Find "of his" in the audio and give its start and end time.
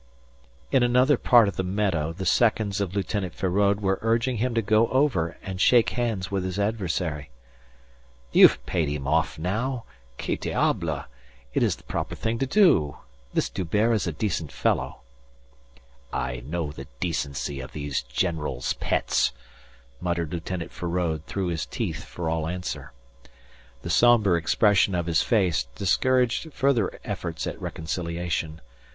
24.95-25.21